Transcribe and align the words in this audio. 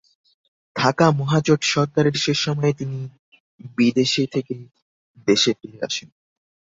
থাকা 0.75 1.05
মহাজোট 1.11 1.61
সরকারের 1.65 2.15
শেষ 2.15 2.37
সময়ে 2.39 2.73
তিনি 2.73 2.99
বিদেশ 3.77 4.13
থেকে 4.31 4.55
দেশে 5.27 5.51
ফিরে 5.59 5.79
আসেন। 5.87 6.09